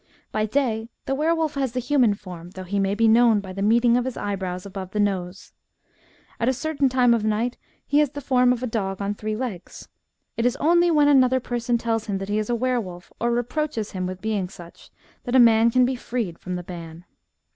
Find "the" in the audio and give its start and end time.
1.05-1.13, 1.73-1.79, 3.53-3.61, 4.89-4.99, 7.21-7.27, 8.09-8.19, 16.55-16.63